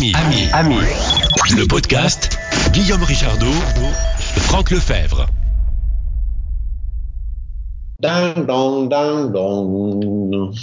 [0.00, 0.76] Ami, ami, ami.
[1.50, 2.38] Le podcast
[2.72, 3.52] Guillaume Richardot,
[4.38, 5.26] Franck Lefebvre.
[7.98, 10.54] Ding dong, ding dong.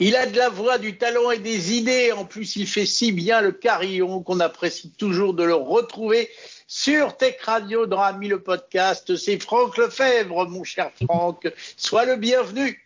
[0.00, 2.10] Il a de la voix, du talent et des idées.
[2.10, 6.28] En plus, il fait si bien le carillon qu'on apprécie toujours de le retrouver
[6.66, 9.14] sur Tech Radio dans Ami le podcast.
[9.14, 11.52] C'est Franck Lefebvre, mon cher Franck.
[11.76, 12.85] Sois le bienvenu.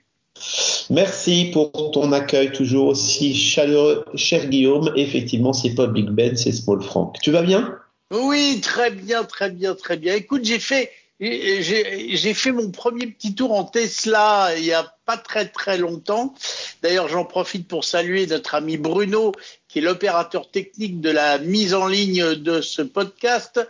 [0.91, 4.93] Merci pour ton accueil toujours aussi chaleureux, cher Guillaume.
[4.96, 7.16] Effectivement, c'est pas Big Ben, c'est Small Frank.
[7.23, 7.77] Tu vas bien?
[8.12, 10.14] Oui, très bien, très bien, très bien.
[10.14, 15.16] Écoute, j'ai fait, j'ai fait mon premier petit tour en Tesla il y a pas
[15.16, 16.34] très très longtemps.
[16.82, 19.33] D'ailleurs, j'en profite pour saluer notre ami Bruno,
[19.66, 23.60] qui est l'opérateur technique de la mise en ligne de ce podcast.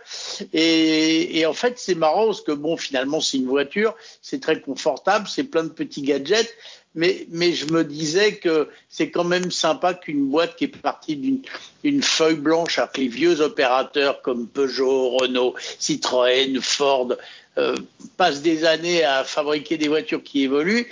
[0.53, 5.27] Et, en fait, c'est marrant parce que bon, finalement, c'est une voiture, c'est très confortable,
[5.27, 6.55] c'est plein de petits gadgets
[6.93, 11.15] mais, mais je me disais que c'est quand même sympa qu'une boîte qui est partie
[11.15, 17.13] d'une feuille blanche avec les vieux opérateurs comme Peugeot, Renault, Citroën, Ford
[17.57, 17.75] euh,
[18.17, 20.87] passe des années à fabriquer des voitures qui évoluent.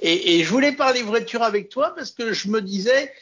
[0.00, 3.12] Et, je voulais parler voiture avec toi parce que je me disais,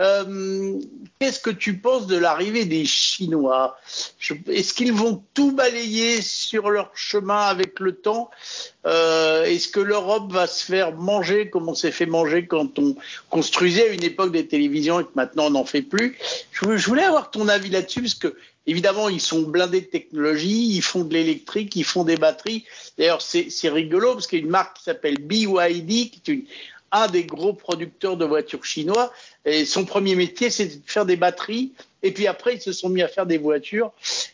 [0.00, 0.78] euh,
[1.18, 3.76] Qu'est-ce que tu penses de l'arrivée des Chinois?
[4.46, 8.30] Est-ce qu'ils vont tout balayer sur leur chemin avec le temps?
[8.86, 12.94] Euh, Est-ce que l'Europe va se faire manger comme on s'est fait manger quand on
[13.30, 16.16] construisait à une époque des télévisions et que maintenant on n'en fait plus?
[16.52, 18.36] Je voulais avoir ton avis là-dessus parce que
[18.68, 22.64] évidemment, ils sont blindés de technologie, ils font de l'électrique, ils font des batteries.
[22.96, 26.44] D'ailleurs, c'est rigolo parce qu'il y a une marque qui s'appelle BYD, qui est
[26.92, 29.12] un des gros producteurs de voitures chinois.
[29.66, 31.72] Son premier métier, c'est de faire des batteries.
[32.02, 33.90] Et puis après, ils se sont mis à faire des voitures.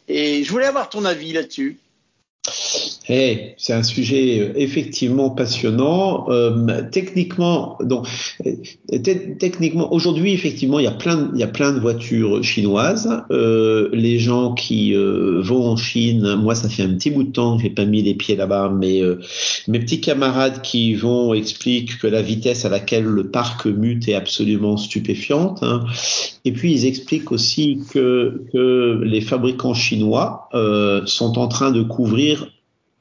[0.08, 1.78] Et je voulais avoir ton avis là-dessus.
[3.06, 6.30] Hey, c'est un sujet euh, effectivement passionnant.
[6.30, 8.06] Euh, techniquement, donc
[8.47, 8.55] euh,
[9.38, 13.10] techniquement, aujourd'hui effectivement, il y a plein, il y a plein de voitures chinoises.
[13.30, 17.32] Euh, les gens qui euh, vont en Chine, moi ça fait un petit bout de
[17.32, 19.02] temps que j'ai pas mis les pieds là-bas, mais
[19.69, 24.15] mes petits camarades qui vont expliquent que la vitesse à laquelle le parc mute est
[24.15, 25.62] absolument stupéfiante.
[25.62, 25.84] Hein.
[26.47, 30.48] Et puis ils expliquent aussi que, que les fabricants chinois
[31.04, 32.48] sont en train de couvrir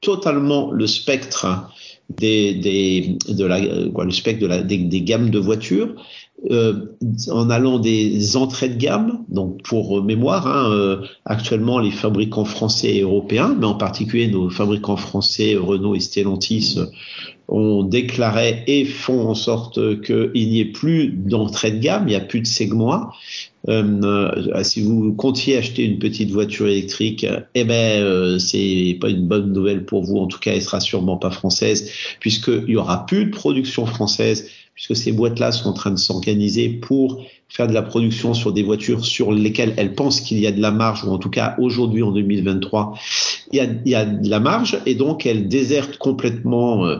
[0.03, 1.47] totalement le spectre
[2.09, 3.59] des, des de la
[3.93, 5.95] quoi, le spectre de la, des, des gammes de voitures
[6.51, 6.73] euh,
[7.31, 12.95] en allant des entrées de gamme donc pour mémoire hein, euh, actuellement les fabricants français
[12.95, 16.77] et européens mais en particulier nos fabricants français Renault et Stellantis
[17.47, 22.15] ont déclaré et font en sorte qu'il n'y ait plus d'entrée de gamme, il n'y
[22.15, 23.11] a plus de segment.
[23.69, 29.27] Euh, si vous comptiez acheter une petite voiture électrique, eh ben euh, c'est pas une
[29.27, 30.17] bonne nouvelle pour vous.
[30.17, 31.89] En tout cas, elle sera sûrement pas française,
[32.19, 36.69] puisqu'il y aura plus de production française, puisque ces boîtes-là sont en train de s'organiser
[36.69, 37.23] pour
[37.53, 40.59] faire de la production sur des voitures sur lesquelles elles pensent qu'il y a de
[40.59, 42.97] la marge, ou en tout cas aujourd'hui en 2023,
[43.51, 46.97] il y a, de la marge, et donc elles désertent complètement, euh,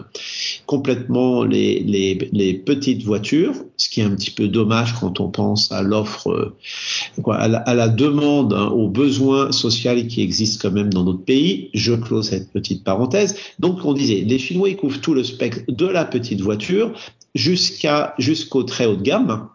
[0.68, 5.82] complètement les, petites voitures, ce qui est un petit peu dommage quand on pense à
[5.82, 9.74] l'offre, euh, à, la, demande, hein, aux besoins sociaux
[10.08, 11.72] qui existent quand même dans notre pays.
[11.74, 13.36] Je close cette petite parenthèse.
[13.60, 16.94] Donc on disait, les Chinois couvrent tout le spectre de la petite voiture
[17.36, 19.50] jusqu'à jusqu'au très haut de gamme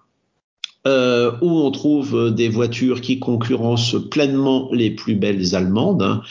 [0.87, 6.03] euh, où on trouve des voitures qui concurrencent pleinement les plus belles allemandes.
[6.03, 6.23] Hein,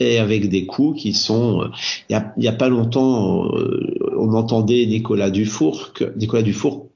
[0.00, 1.70] et avec des coûts qui sont,
[2.10, 6.88] il y a, y a, pas longtemps, euh, on entendait Nicolas Dufour, que, Nicolas Dufour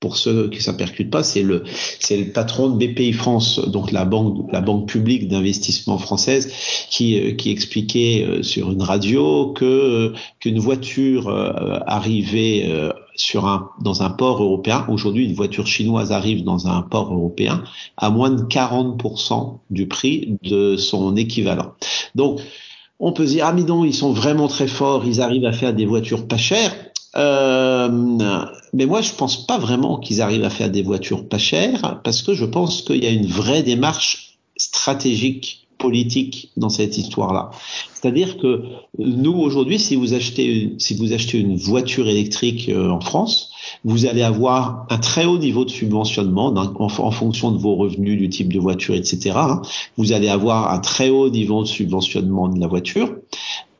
[0.00, 1.64] pour ceux qui ça percute pas, c'est le
[2.00, 6.52] c'est le patron de BPI France, donc la banque la banque publique d'investissement française,
[6.90, 11.28] qui euh, qui expliquait euh, sur une radio que euh, qu'une voiture
[11.86, 12.68] arrivait
[13.16, 14.86] sur un dans un port européen.
[14.88, 17.64] Aujourd'hui, une voiture chinoise arrive dans un port européen
[17.96, 21.72] à moins de 40% du prix de son équivalent.
[22.14, 22.40] Donc
[22.98, 25.52] on peut se dire ah mais non ils sont vraiment très forts, ils arrivent à
[25.52, 26.74] faire des voitures pas chères.
[27.16, 27.88] Euh,
[28.74, 32.22] mais moi, je pense pas vraiment qu'ils arrivent à faire des voitures pas chères, parce
[32.22, 37.50] que je pense qu'il y a une vraie démarche stratégique politique dans cette histoire-là.
[37.94, 38.62] C'est-à-dire que
[38.98, 43.50] nous aujourd'hui, si vous achetez si vous achetez une voiture électrique euh, en France,
[43.84, 48.18] vous allez avoir un très haut niveau de subventionnement en, en, fonction de vos revenus,
[48.18, 49.32] du type de voiture, etc.
[49.36, 49.62] Hein.
[49.96, 53.10] Vous allez avoir un très haut niveau de subventionnement de la voiture.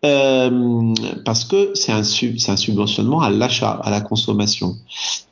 [0.05, 0.95] Euh,
[1.25, 4.77] parce que c'est un, un subventionnement à l'achat, à la consommation.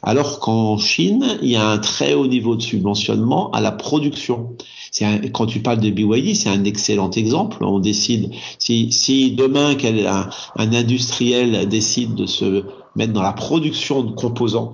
[0.03, 4.57] Alors qu'en Chine, il y a un très haut niveau de subventionnement à la production.
[5.01, 7.65] Un, quand tu parles de BYD, c'est un excellent exemple.
[7.65, 12.65] On décide, si, si demain un, un industriel décide de se
[12.97, 14.73] mettre dans la production de composants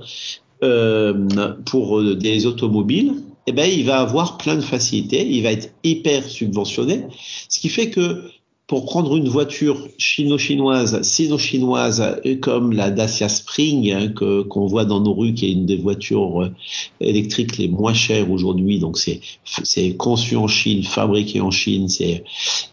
[0.62, 3.14] euh, pour des automobiles,
[3.46, 7.06] eh ben, il va avoir plein de facilités, il va être hyper subventionné,
[7.48, 8.30] ce qui fait que
[8.70, 15.00] pour prendre une voiture chino-chinoise, sino-chinoise, comme la Dacia Spring hein, que qu'on voit dans
[15.00, 16.54] nos rues, qui est une des voitures euh,
[17.00, 22.22] électriques les moins chères aujourd'hui, donc c'est c'est conçu en Chine, fabriqué en Chine, c'est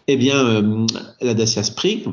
[0.06, 0.86] eh bien euh,
[1.20, 2.04] la Dacia Spring,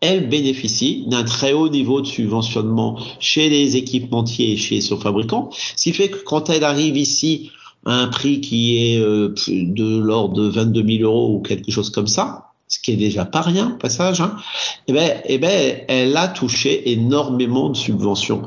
[0.00, 5.50] elle bénéficie d'un très haut niveau de subventionnement chez les équipementiers et chez son fabricants,
[5.76, 7.50] ce qui fait que quand elle arrive ici
[7.84, 11.90] à un prix qui est euh, de l'ordre de 22 000 euros ou quelque chose
[11.90, 14.36] comme ça, ce qui est déjà pas rien au passage, hein,
[14.86, 18.42] eh ben, eh ben, elle a touché énormément de subventions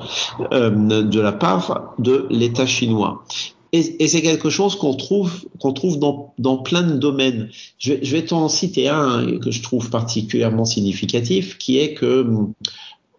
[0.54, 3.24] euh, de la part de l'État chinois.
[3.74, 7.50] Et, et c'est quelque chose qu'on trouve qu'on trouve dans, dans plein de domaines.
[7.78, 12.28] Je vais, je vais t'en citer un que je trouve particulièrement significatif, qui est que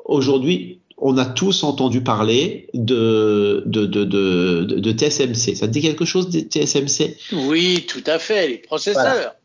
[0.04, 5.56] aujourd'hui, on a tous entendu parler de, de, de, de, de TSMC.
[5.56, 7.16] Ça te dit quelque chose TSMC
[7.48, 9.02] Oui, tout à fait, les processeurs.
[9.02, 9.36] Voilà.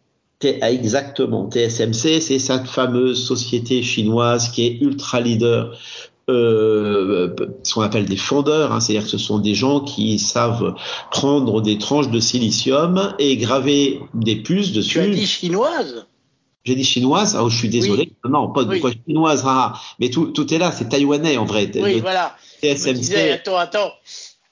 [0.61, 1.49] Ah, exactement.
[1.49, 5.75] TSMC, c'est cette fameuse société chinoise qui est ultra leader
[6.29, 10.75] euh, ce qu'on appelle des fondeurs, hein, c'est-à-dire que ce sont des gens qui savent
[11.09, 14.99] prendre des tranches de silicium et graver des puces dessus.
[14.99, 16.05] Tu as dit chinoise?
[16.65, 18.11] J'ai dit chinoise, oh, je suis désolé.
[18.25, 18.29] Oui.
[18.29, 18.81] Non, pas de oui.
[18.81, 21.71] quoi chinoise, ah, ah, mais tout, tout est là, c'est taïwanais en vrai.
[21.75, 22.35] Oui, le, voilà.
[22.61, 22.93] TSMC.
[22.93, 23.93] Disais, attends, attends.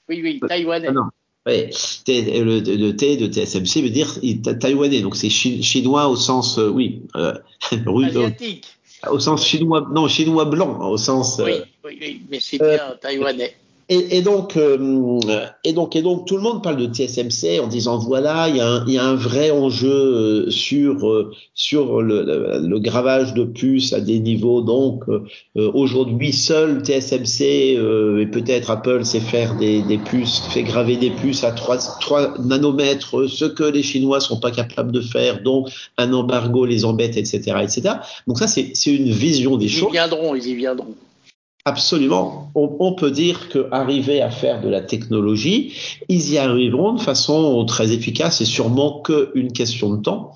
[0.08, 0.90] Oui, oui, taïwanais.
[0.92, 1.02] Non.
[1.46, 1.70] Oui,
[2.08, 4.18] le, le, T de TSMC veut dire
[4.58, 7.34] taïwanais, donc c'est chinois au sens, euh, oui, euh,
[8.04, 8.66] asiatique.
[9.08, 11.40] Au sens chinois, non, chinois blanc, au sens.
[11.44, 11.52] Oui,
[11.84, 13.54] oui, oui mais c'est bien euh, taïwanais.
[13.88, 15.20] Et, et, donc, euh,
[15.62, 18.60] et donc, et donc, tout le monde parle de TSMC en disant voilà, il y
[18.60, 22.78] a un, il y a un vrai enjeu euh, sur euh, sur le, le, le,
[22.80, 24.60] gravage de puces à des niveaux.
[24.60, 25.22] Donc, euh,
[25.54, 31.10] aujourd'hui, seul TSMC euh, et peut-être Apple sait faire des, des puces, fait graver des
[31.10, 35.44] puces à 3, 3 nanomètres, ce que les Chinois sont pas capables de faire.
[35.44, 37.94] Donc, un embargo les embête, etc., etc.
[38.26, 39.90] Donc ça, c'est c'est une vision des ils choses.
[39.92, 40.94] Ils y viendront, ils y viendront.
[41.68, 42.48] Absolument.
[42.54, 45.72] On, on, peut dire qu'arriver à faire de la technologie,
[46.08, 50.32] ils y arriveront de façon très efficace et sûrement qu'une question de temps.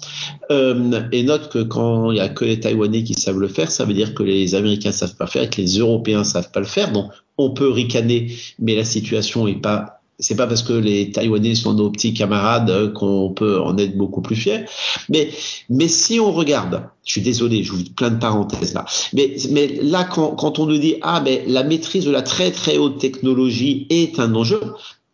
[0.50, 3.70] Euh, et note que quand il y a que les Taïwanais qui savent le faire,
[3.70, 6.58] ça veut dire que les Américains savent pas faire et que les Européens savent pas
[6.58, 6.90] le faire.
[6.90, 11.54] Donc on peut ricaner, mais la situation est pas c'est pas parce que les Taïwanais
[11.54, 14.64] sont nos petits camarades qu'on peut en être beaucoup plus fiers.
[15.08, 15.30] Mais,
[15.68, 19.36] mais si on regarde, je suis désolé, je vous dis plein de parenthèses là, mais,
[19.50, 22.78] mais là, quand, quand on nous dit, ah, ben, la maîtrise de la très très
[22.78, 24.60] haute technologie est un enjeu,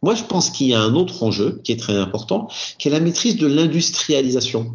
[0.02, 2.48] moi, je pense qu'il y a un autre enjeu qui est très important,
[2.78, 4.74] qui est la maîtrise de l'industrialisation.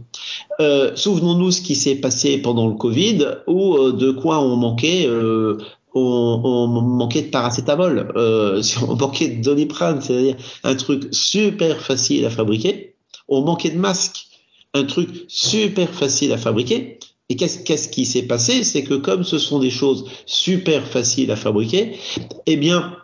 [0.60, 5.06] Euh, Souvenons-nous ce qui s'est passé pendant le Covid, où euh, de quoi on manquait
[5.07, 5.57] euh,
[5.93, 12.29] on, manquait de paracétamol, euh, on manquait de doliprane, c'est-à-dire un truc super facile à
[12.29, 12.95] fabriquer.
[13.27, 14.27] On manquait de masques,
[14.73, 16.99] un truc super facile à fabriquer.
[17.29, 18.65] Et qu'est-ce qui s'est passé?
[18.65, 21.97] C'est que comme ce sont des choses super faciles à fabriquer,
[22.45, 22.97] eh bien,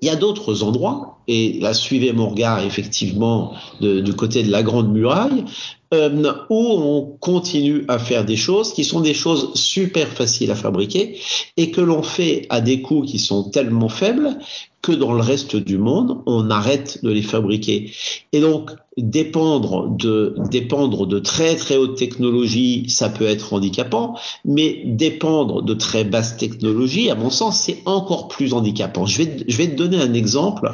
[0.00, 4.62] il y a d'autres endroits, et là suivez mon regard effectivement du côté de la
[4.62, 5.44] Grande Muraille,
[5.92, 10.54] euh, où on continue à faire des choses qui sont des choses super faciles à
[10.54, 11.18] fabriquer
[11.58, 14.38] et que l'on fait à des coûts qui sont tellement faibles
[14.80, 17.92] que dans le reste du monde, on arrête de les fabriquer.
[18.32, 24.82] Et donc, dépendre de, dépendre de très très haute technologie, ça peut être handicapant, mais
[24.84, 29.06] dépendre de très basse technologie, à mon sens, c'est encore plus handicapant.
[29.06, 30.72] Je vais, je vais te donner un exemple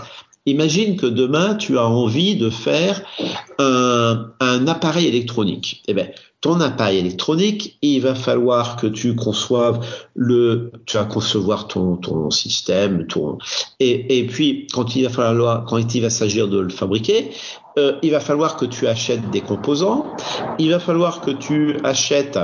[0.48, 3.02] Imagine que demain, tu as envie de faire
[3.58, 5.82] un, un appareil électronique.
[5.88, 6.08] Eh bien,
[6.40, 12.30] ton appareil électronique, il va falloir que tu conçoives le, tu vas concevoir ton, ton
[12.30, 13.38] système, ton,
[13.80, 17.30] et, et puis quand il va falloir, quand il va s'agir de le fabriquer,
[17.76, 20.06] euh, il va falloir que tu achètes des composants,
[20.58, 22.38] il va falloir que tu achètes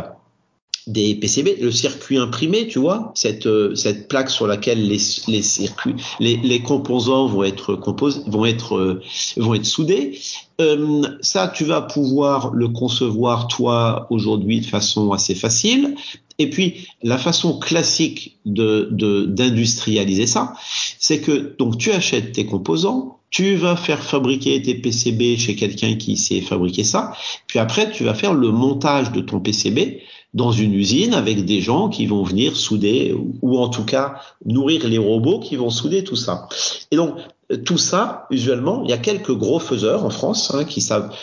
[0.87, 4.99] des PCB, le circuit imprimé, tu vois, cette euh, cette plaque sur laquelle les
[5.29, 9.03] les circuits, les, les composants vont être composés, vont être euh,
[9.39, 10.19] vont être soudés.
[10.61, 15.95] Euh, ça, tu vas pouvoir le concevoir toi aujourd'hui de façon assez facile.
[16.39, 18.89] Et puis la façon classique de
[19.27, 20.53] d'industrialiser ça,
[20.99, 25.95] c'est que donc tu achètes tes composants, tu vas faire fabriquer tes PCB chez quelqu'un
[25.95, 27.13] qui sait fabriquer ça,
[27.47, 30.03] puis après tu vas faire le montage de ton PCB
[30.35, 34.87] dans une usine avec des gens qui vont venir souder ou en tout cas nourrir
[34.87, 36.49] les robots qui vont souder tout ça.
[36.91, 37.17] Et donc
[37.65, 41.15] tout ça, usuellement, il y a quelques gros faiseurs en France hein, qui savent.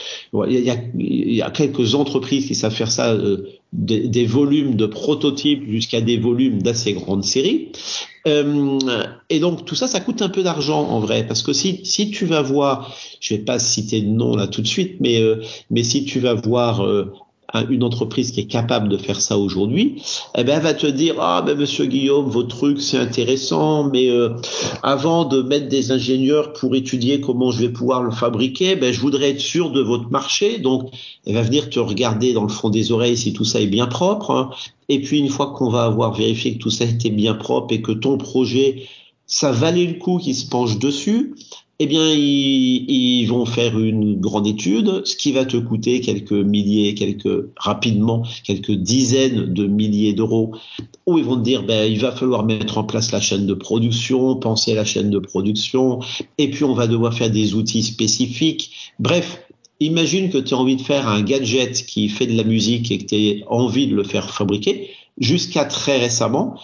[0.47, 6.01] Il y, a, quelques entreprises qui savent faire ça, euh, des, volumes de prototypes jusqu'à
[6.01, 7.69] des volumes d'assez grandes séries.
[8.27, 8.77] Euh,
[9.29, 12.11] et donc tout ça, ça coûte un peu d'argent en vrai, parce que si si
[12.11, 15.41] tu vas voir, je vais pas citer de nom là tout de suite, mais euh,
[15.71, 17.11] mais si tu vas voir euh,
[17.69, 20.01] une entreprise qui est capable de faire ça aujourd'hui,
[20.37, 24.09] eh ben elle va te dire ah ben Monsieur Guillaume, votre truc c'est intéressant, mais
[24.09, 24.29] euh,
[24.83, 28.99] avant de mettre des ingénieurs pour étudier comment je vais pouvoir le fabriquer, ben je
[28.99, 30.89] voudrais être sûr de votre marché, donc
[31.25, 33.87] elle va venir te regarder dans le fond des oreilles si tout ça est bien
[33.87, 34.49] propre, hein.
[34.89, 37.81] et puis une fois qu'on va avoir vérifié que tout ça était bien propre et
[37.81, 38.87] que ton projet
[39.31, 41.35] ça valait le coup qu'il se penche dessus,
[41.83, 46.93] eh bien, ils, vont faire une grande étude, ce qui va te coûter quelques milliers,
[46.93, 50.53] quelques rapidement, quelques dizaines de milliers d'euros,
[51.07, 53.55] où ils vont te dire, ben, il va falloir mettre en place la chaîne de
[53.55, 56.01] production, penser la chaîne de production,
[56.37, 58.93] et puis on va devoir faire des outils spécifiques.
[58.99, 59.41] Bref,
[59.79, 62.99] imagine que tu as envie de faire un gadget qui fait de la musique et
[62.99, 64.91] que tu as envie de le faire fabriquer.
[65.17, 66.59] Jusqu'à très récemment,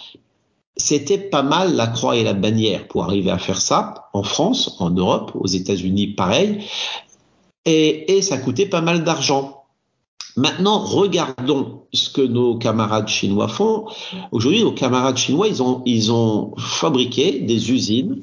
[0.78, 4.76] c'était pas mal la croix et la bannière pour arriver à faire ça en France,
[4.78, 6.64] en Europe, aux États-Unis, pareil.
[7.64, 9.64] Et, ça coûtait pas mal d'argent.
[10.36, 13.86] Maintenant, regardons ce que nos camarades chinois font.
[14.30, 18.22] Aujourd'hui, nos camarades chinois, ils ont, ils ont fabriqué des usines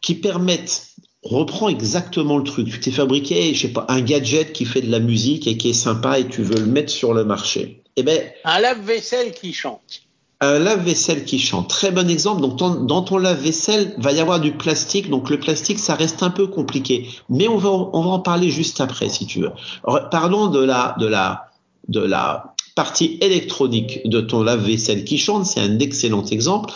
[0.00, 0.86] qui permettent
[1.22, 2.70] reprends exactement le truc.
[2.70, 5.70] Tu t'es fabriqué, je sais pas, un gadget qui fait de la musique et qui
[5.70, 7.82] est sympa et tu veux le mettre sur le marché.
[7.96, 10.04] Eh ben, un lave-vaisselle qui chante
[10.40, 11.68] un lave-vaisselle qui chante.
[11.68, 12.40] Très bon exemple.
[12.40, 15.10] Donc, dans ton lave-vaisselle, va y avoir du plastique.
[15.10, 17.08] Donc, le plastique, ça reste un peu compliqué.
[17.28, 19.50] Mais on va, en parler juste après, si tu veux.
[20.10, 22.06] Parlons de la, de
[22.74, 25.44] partie électronique de ton lave-vaisselle qui chante.
[25.44, 26.72] C'est un excellent exemple.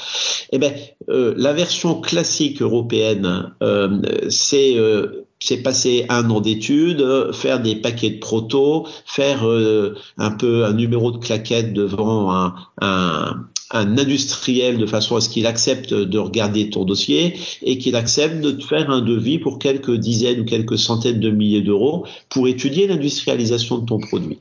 [0.52, 0.74] Eh ben,
[1.08, 5.24] euh, la version classique européenne, euh, c'est euh,
[5.62, 11.10] passer un an d'études, faire des paquets de proto, faire euh, un peu un numéro
[11.10, 12.32] de claquette devant
[12.80, 17.96] un, un industriel de façon à ce qu'il accepte de regarder ton dossier et qu'il
[17.96, 22.04] accepte de te faire un devis pour quelques dizaines ou quelques centaines de milliers d'euros
[22.28, 24.38] pour étudier l'industrialisation de ton produit.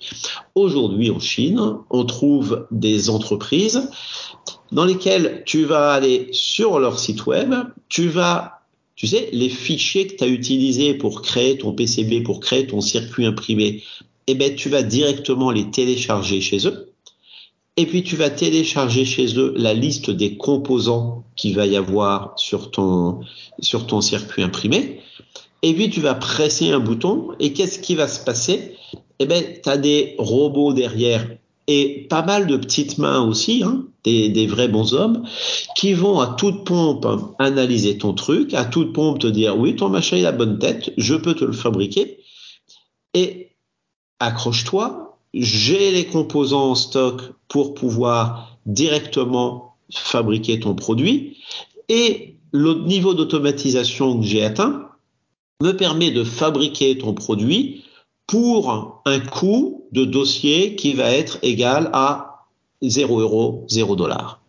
[0.56, 3.90] Aujourd'hui en Chine, on trouve des entreprises
[4.72, 7.54] dans lesquelles tu vas aller sur leur site web,
[7.90, 8.60] tu vas
[8.96, 12.80] tu sais, les fichiers que tu as utilisés pour créer ton PCB, pour créer ton
[12.80, 13.82] circuit imprimé,
[14.28, 16.93] eh ben, tu vas directement les télécharger chez eux.
[17.76, 22.34] Et puis tu vas télécharger chez eux la liste des composants qu'il va y avoir
[22.38, 23.22] sur ton,
[23.60, 25.02] sur ton circuit imprimé.
[25.64, 28.76] Et puis tu vas presser un bouton et qu'est-ce qui va se passer?
[29.20, 31.28] Eh ben, tu as des robots derrière
[31.68, 35.26] et pas mal de petites mains aussi, hein, des, des, vrais bons hommes,
[35.76, 37.08] qui vont à toute pompe
[37.40, 40.92] analyser ton truc, à toute pompe te dire oui, ton machin il a bonne tête,
[40.98, 42.20] je peux te le fabriquer.
[43.14, 43.52] Et
[44.20, 51.38] accroche-toi, j'ai les composants en stock pour pouvoir directement fabriquer ton produit.
[51.90, 54.90] Et le niveau d'automatisation que j'ai atteint
[55.62, 57.84] me permet de fabriquer ton produit
[58.28, 62.48] pour un coût de dossier qui va être égal à
[62.82, 64.42] 0 euros, 0 dollars.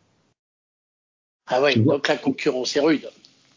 [1.47, 3.09] Ah oui, donc la concurrence est rude.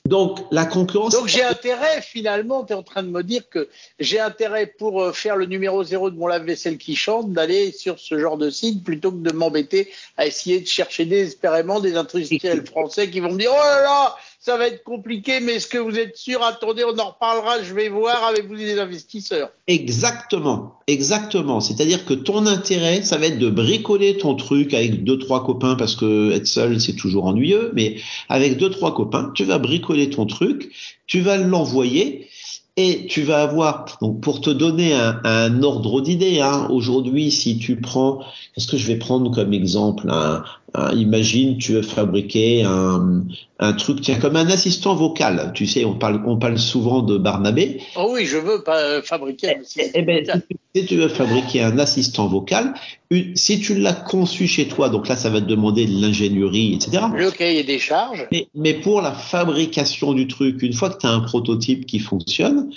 [0.07, 1.11] Donc la concurrence.
[1.11, 3.67] Donc j'ai intérêt finalement, tu es en train de me dire que
[3.99, 7.99] j'ai intérêt pour euh, faire le numéro zéro de mon lave-vaisselle qui chante d'aller sur
[7.99, 12.65] ce genre de site plutôt que de m'embêter à essayer de chercher désespérément des industriels
[12.65, 15.77] français qui vont me dire oh là là ça va être compliqué, mais est-ce que
[15.77, 19.49] vous êtes sûr Attendez, on en reparlera, je vais voir avec vous des investisseurs.
[19.67, 21.59] Exactement, exactement.
[21.59, 25.75] C'est-à-dire que ton intérêt, ça va être de bricoler ton truc avec deux, trois copains,
[25.75, 27.97] parce que être seul, c'est toujours ennuyeux, mais
[28.29, 30.71] avec deux, trois copains, tu vas bricoler ton truc,
[31.07, 32.27] tu vas l'envoyer,
[32.79, 37.57] et tu vas avoir, donc pour te donner un, un ordre d'idée, hein, aujourd'hui, si
[37.57, 38.19] tu prends,
[38.53, 43.23] qu'est-ce que je vais prendre comme exemple un, un, Imagine, tu veux fabriquer un,
[43.59, 45.51] un truc, tiens, comme un assistant vocal.
[45.53, 47.81] Tu sais, on parle, on parle souvent de Barnabé.
[47.95, 50.43] Oh oui, je veux pas fabriquer un assistant eh, eh ben,
[50.75, 52.73] Si tu veux fabriquer un assistant vocal,
[53.35, 57.03] si tu l'as conçu chez toi, donc là, ça va te demander de l'ingénierie, etc.
[57.15, 58.27] Le cahier des charges.
[58.31, 61.99] Mais, mais pour la fabrication du truc, une fois que tu as un prototype qui
[61.99, 62.69] fonctionne,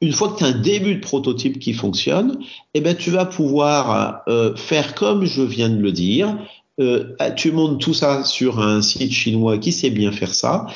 [0.00, 2.38] une fois que tu as un début de prototype qui fonctionne,
[2.74, 6.36] eh ben tu vas pouvoir euh, faire comme je viens de le dire.
[6.78, 10.66] Euh, tu montes tout ça sur un site chinois qui sait bien faire ça.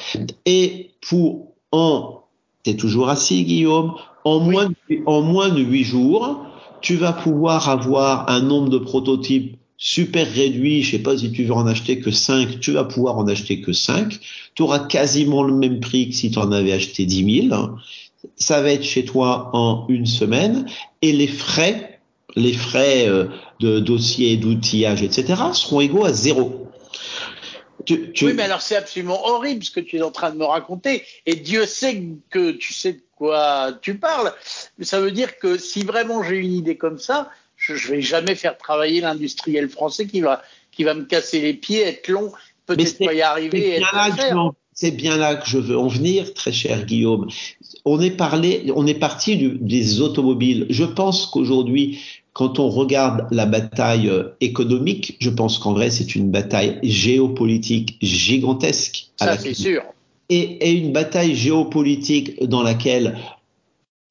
[0.46, 2.20] Et pour en,
[2.62, 6.44] t'es toujours assis Guillaume, en moins de, en moins de huit jours,
[6.80, 11.44] tu vas pouvoir avoir un nombre de prototypes super réduit, je sais pas si tu
[11.44, 14.18] veux en acheter que 5, tu vas pouvoir en acheter que 5.
[14.54, 17.76] Tu auras quasiment le même prix que si tu en avais acheté 10 000
[18.36, 20.66] ça va être chez toi en une semaine.
[21.02, 21.89] Et les frais,
[22.36, 23.26] les frais euh,
[23.60, 25.42] de dossier, d'outillage, etc.
[25.52, 26.68] seront égaux à zéro.
[27.86, 28.26] Tu, tu...
[28.26, 31.02] Oui, mais alors c'est absolument horrible ce que tu es en train de me raconter.
[31.26, 34.32] Et Dieu sait que tu sais de quoi tu parles.
[34.80, 38.34] Ça veut dire que si vraiment j'ai une idée comme ça, je, je vais jamais
[38.34, 42.32] faire travailler l'industriel français qui va qui va me casser les pieds, être long,
[42.66, 43.82] peut-être pas y arriver.
[44.72, 47.28] C'est bien là que je veux en venir, très cher Guillaume.
[47.84, 50.66] On est parlé, on est parti du, des automobiles.
[50.70, 52.00] Je pense qu'aujourd'hui,
[52.32, 57.96] quand on regarde la bataille euh, économique, je pense qu'en vrai, c'est une bataille géopolitique
[58.00, 59.08] gigantesque.
[59.16, 59.82] Ça, c'est sûr.
[60.28, 63.18] Et, et, une bataille géopolitique dans laquelle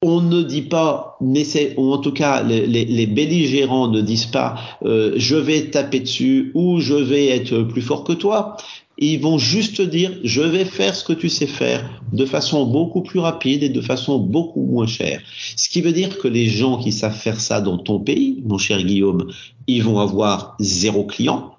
[0.02, 4.56] on ne dit pas, ou en tout cas les, les, les belligérants ne disent pas
[4.82, 8.56] euh, je vais taper dessus ou je vais être plus fort que toi.
[9.02, 13.02] Ils vont juste dire je vais faire ce que tu sais faire de façon beaucoup
[13.02, 15.22] plus rapide et de façon beaucoup moins chère.
[15.56, 18.58] Ce qui veut dire que les gens qui savent faire ça dans ton pays, mon
[18.58, 19.32] cher Guillaume,
[19.66, 21.54] ils vont avoir zéro client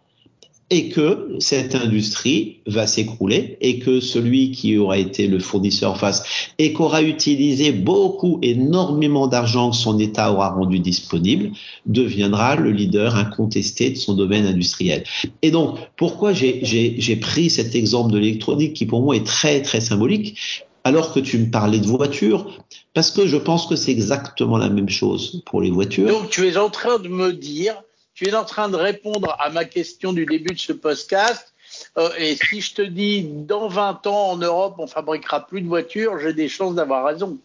[0.72, 6.24] et que cette industrie va s'écrouler et que celui qui aura été le fournisseur face
[6.58, 11.52] et qu'aura utilisé beaucoup, énormément d'argent que son État aura rendu disponible,
[11.86, 15.04] deviendra le leader incontesté de son domaine industriel.
[15.42, 19.82] Et donc, pourquoi j'ai pris cet exemple de l'électronique qui pour moi est très, très
[19.82, 20.38] symbolique
[20.84, 22.60] alors que tu me parlais de voitures,
[22.96, 26.08] parce que je pense que c'est exactement la même chose pour les voitures.
[26.08, 27.76] Donc tu es en train de me dire
[28.14, 31.54] tu es en train de répondre à ma question du début de ce podcast.
[31.98, 35.68] Euh, et si je te dis dans 20 ans en Europe on fabriquera plus de
[35.68, 37.38] voitures, j'ai des chances d'avoir raison.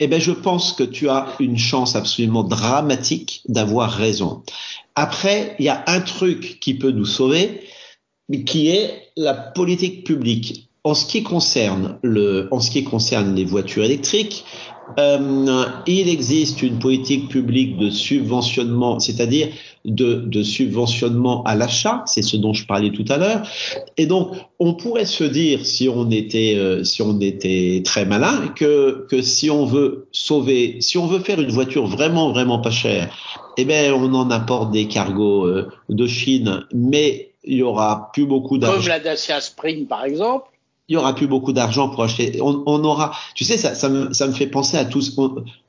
[0.00, 4.42] Eh bien, je pense que tu as une chance absolument dramatique d'avoir raison.
[4.96, 7.60] Après, il y a un truc qui peut nous sauver,
[8.46, 10.68] qui est la politique publique.
[10.82, 14.44] En ce qui concerne le, en ce qui concerne les voitures électriques,
[14.98, 19.48] euh, il existe une politique publique de subventionnement, c'est-à-dire
[19.84, 23.42] de, de, subventionnement à l'achat, c'est ce dont je parlais tout à l'heure.
[23.96, 28.48] Et donc, on pourrait se dire, si on était, euh, si on était très malin,
[28.48, 32.70] que, que si on veut sauver, si on veut faire une voiture vraiment, vraiment pas
[32.70, 33.14] chère,
[33.56, 38.26] eh ben, on en apporte des cargos euh, de Chine, mais il y aura plus
[38.26, 38.78] beaucoup d'argent.
[38.78, 40.49] Comme la Dacia Spring, par exemple
[40.90, 42.40] il y aura plus beaucoup d'argent pour acheter.
[42.42, 45.16] On, aura, tu sais, ça, me, fait penser à tous.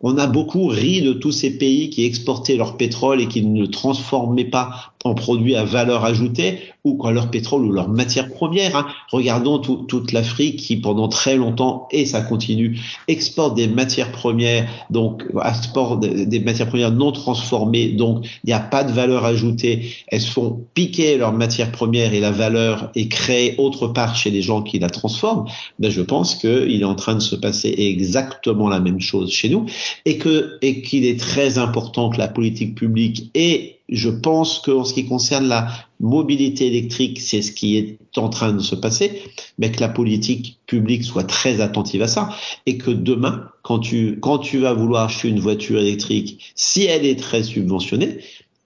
[0.01, 3.61] On, a beaucoup ri de tous ces pays qui exportaient leur pétrole et qui ne
[3.61, 8.29] le transformaient pas en produits à valeur ajoutée ou quand leur pétrole ou leur matière
[8.29, 8.75] première.
[8.75, 8.87] Hein.
[9.11, 14.67] Regardons tout, toute l'Afrique qui pendant très longtemps et ça continue exporte des matières premières,
[14.89, 19.93] donc exporte des matières premières non transformées, donc il n'y a pas de valeur ajoutée.
[20.07, 24.31] Elles se font piquer leur matière première et la valeur est créée autre part chez
[24.31, 25.45] les gens qui la transforment.
[25.79, 29.49] Ben je pense qu'il est en train de se passer exactement la même chose chez
[29.49, 29.65] nous
[30.05, 34.83] et que et qu'il est très important que la politique publique et je pense qu'en
[34.83, 35.67] ce qui concerne la
[35.99, 39.21] mobilité électrique, c'est ce qui est en train de se passer,
[39.57, 42.29] mais que la politique publique soit très attentive à ça
[42.65, 47.05] et que demain, quand tu, quand tu vas vouloir acheter une voiture électrique, si elle
[47.05, 48.19] est très subventionnée,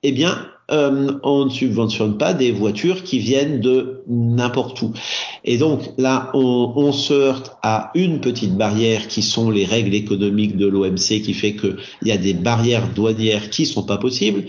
[0.04, 4.94] eh bien, euh, on ne subventionne pas des voitures qui viennent de n'importe où.
[5.44, 9.94] Et donc là, on, on, se heurte à une petite barrière qui sont les règles
[9.94, 14.46] économiques de l'OMC, qui fait qu'il y a des barrières douanières qui sont pas possibles.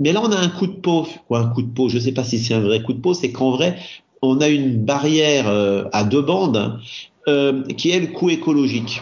[0.00, 1.88] Mais là, on a un coup de peau, ou un coup de peau.
[1.88, 3.78] Je ne sais pas si c'est un vrai coup de peau, c'est qu'en vrai,
[4.20, 6.78] on a une barrière euh, à deux bandes
[7.26, 9.00] euh, qui est le coût écologique.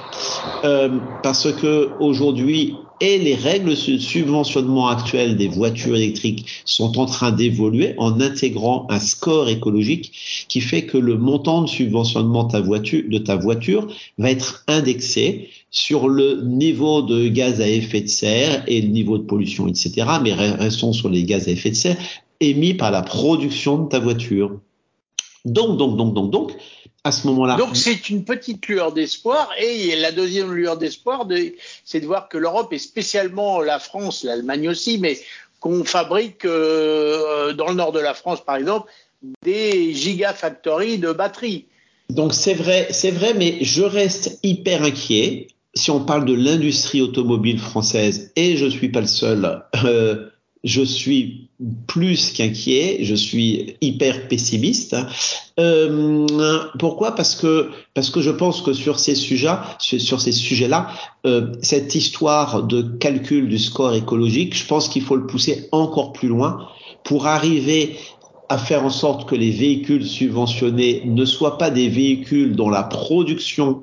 [0.64, 7.06] Euh, parce que aujourd'hui, et les règles de subventionnement actuelles des voitures électriques sont en
[7.06, 13.18] train d'évoluer en intégrant un score écologique qui fait que le montant de subventionnement de
[13.18, 13.88] ta voiture,
[14.18, 19.18] va être indexé sur le niveau de gaz à effet de serre et le niveau
[19.18, 20.06] de pollution, etc.
[20.22, 21.96] Mais restons sur les gaz à effet de serre
[22.38, 24.60] émis par la production de ta voiture.
[25.44, 26.52] Donc, donc, donc, donc, donc,
[27.04, 27.56] à ce moment-là.
[27.56, 32.28] Donc c'est une petite lueur d'espoir et la deuxième lueur d'espoir, de, c'est de voir
[32.28, 35.18] que l'Europe et spécialement la France, l'Allemagne aussi, mais
[35.60, 38.90] qu'on fabrique euh, dans le nord de la France par exemple
[39.42, 41.66] des gigafactories de batteries.
[42.10, 47.00] Donc c'est vrai, c'est vrai, mais je reste hyper inquiet si on parle de l'industrie
[47.00, 49.62] automobile française et je suis pas le seul.
[49.84, 50.28] Euh,
[50.64, 51.48] je suis
[51.86, 54.96] plus qu'inquiet, je suis hyper pessimiste.
[55.58, 56.26] Euh,
[56.78, 57.14] pourquoi?
[57.14, 60.88] Parce que parce que je pense que sur ces sujets, sur ces sujets-là,
[61.26, 66.12] euh, cette histoire de calcul du score écologique, je pense qu'il faut le pousser encore
[66.12, 66.68] plus loin
[67.04, 67.96] pour arriver
[68.48, 72.82] à faire en sorte que les véhicules subventionnés ne soient pas des véhicules dont la
[72.82, 73.82] production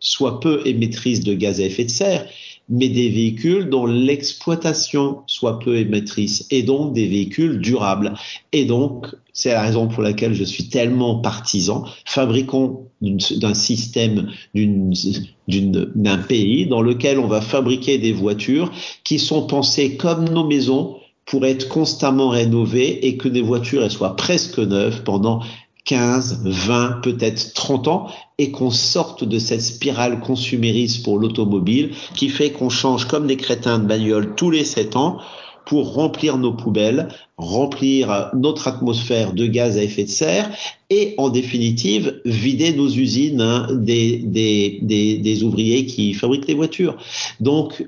[0.00, 2.26] soit peu émettrice de gaz à effet de serre,
[2.68, 8.14] mais des véhicules dont l'exploitation soit peu émettrice et donc des véhicules durables.
[8.52, 11.84] Et donc, c'est la raison pour laquelle je suis tellement partisan.
[12.04, 18.72] Fabriquons d'un système d'un pays dans lequel on va fabriquer des voitures
[19.04, 24.16] qui sont pensées comme nos maisons pour être constamment rénovées et que des voitures soient
[24.16, 25.42] presque neuves pendant
[25.86, 28.06] 15, 20, peut-être 30 ans
[28.38, 33.36] et qu'on sorte de cette spirale consumériste pour l'automobile qui fait qu'on change comme des
[33.36, 35.18] crétins de bagnole tous les 7 ans
[35.64, 40.50] pour remplir nos poubelles, remplir notre atmosphère de gaz à effet de serre
[40.90, 46.54] et en définitive vider nos usines hein, des, des, des, des, ouvriers qui fabriquent les
[46.54, 46.96] voitures.
[47.40, 47.84] Donc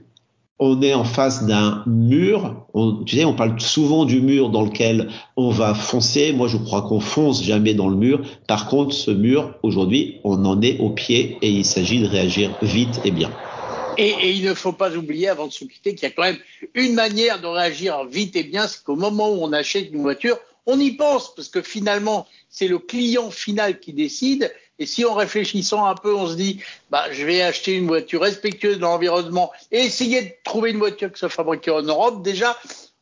[0.59, 2.67] on est en face d'un mur.
[2.75, 6.33] On, tu sais, on parle souvent du mur dans lequel on va foncer.
[6.33, 8.23] Moi, je crois qu'on fonce jamais dans le mur.
[8.47, 12.57] Par contre, ce mur, aujourd'hui, on en est au pied et il s'agit de réagir
[12.63, 13.31] vite et bien.
[13.97, 16.23] Et, et, il ne faut pas oublier, avant de se quitter, qu'il y a quand
[16.23, 16.39] même
[16.75, 20.39] une manière de réagir vite et bien, c'est qu'au moment où on achète une voiture,
[20.67, 24.53] on y pense, parce que finalement, c'est le client final qui décide.
[24.79, 26.61] Et si en réfléchissant un peu, on se dit,
[26.91, 31.13] bah, je vais acheter une voiture respectueuse de l'environnement et essayer de trouver une voiture
[31.13, 32.57] qui soit fabriquée en Europe, déjà,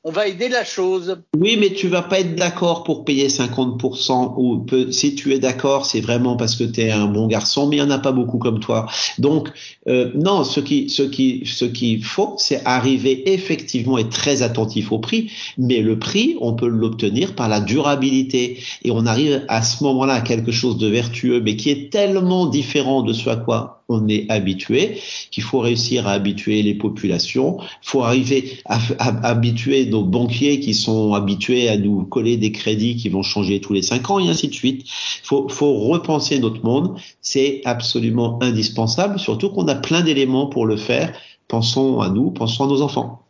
[0.07, 1.21] on va aider la chose.
[1.37, 5.85] Oui, mais tu vas pas être d'accord pour payer 50% ou si tu es d'accord,
[5.85, 8.13] c'est vraiment parce que tu es un bon garçon, mais il n'y en a pas
[8.13, 8.87] beaucoup comme toi.
[9.19, 9.49] Donc
[9.89, 14.93] euh, non, ce qui ce qui ce qu'il faut, c'est arriver effectivement et très attentif
[14.93, 19.61] au prix, mais le prix, on peut l'obtenir par la durabilité et on arrive à
[19.63, 23.35] ce moment-là à quelque chose de vertueux mais qui est tellement différent de ce à
[23.35, 28.81] quoi on est habitué, qu'il faut réussir à habituer les populations, il faut arriver à,
[29.23, 33.73] habituer nos banquiers qui sont habitués à nous coller des crédits qui vont changer tous
[33.73, 34.83] les cinq ans et ainsi de suite.
[34.85, 40.67] Il faut, faut repenser notre monde, c'est absolument indispensable, surtout qu'on a plein d'éléments pour
[40.67, 41.17] le faire.
[41.49, 43.26] Pensons à nous, pensons à nos enfants.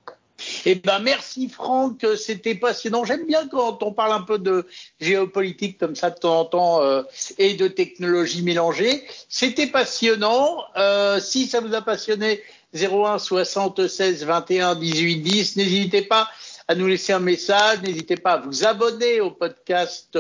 [0.64, 3.04] Eh ben merci Franck, c'était passionnant.
[3.04, 4.66] J'aime bien quand on parle un peu de
[5.00, 7.02] géopolitique comme ça de temps en temps euh,
[7.38, 9.04] et de technologie mélangée.
[9.28, 10.64] C'était passionnant.
[10.76, 12.42] Euh, si ça vous a passionné,
[12.74, 16.28] 01 76 21 18 10, n'hésitez pas
[16.68, 17.82] à nous laisser un message.
[17.82, 20.18] N'hésitez pas à vous abonner au podcast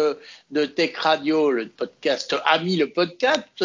[0.50, 3.64] de Tech Radio, le podcast Ami, le podcast.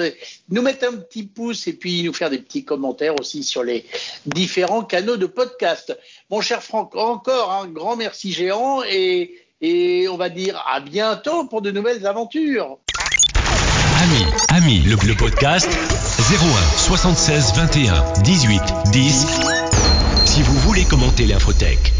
[0.50, 3.86] Nous mettre un petit pouce et puis nous faire des petits commentaires aussi sur les
[4.26, 5.96] différents canaux de podcast.
[6.30, 11.46] Mon cher Franck, encore un grand merci géant et, et on va dire à bientôt
[11.46, 12.80] pour de nouvelles aventures.
[14.04, 19.28] Ami, Ami, le podcast 01 76 21 18 10.
[20.26, 21.94] Si vous voulez commenter l'infotech.